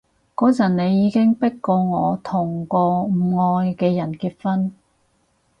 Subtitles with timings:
[0.35, 4.73] 嗰陣你已經迫過我同個唔愛嘅人結婚